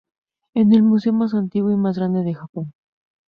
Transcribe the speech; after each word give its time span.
Es 0.55 0.67
el 0.71 0.81
museo 0.81 1.13
más 1.13 1.35
antiguo 1.35 1.69
y 1.71 1.75
más 1.75 1.95
grande 1.95 2.23
de 2.23 2.33
Japón. 2.33 2.73